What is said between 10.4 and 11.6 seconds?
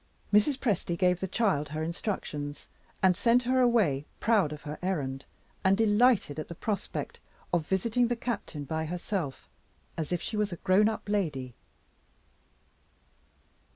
a grown up lady."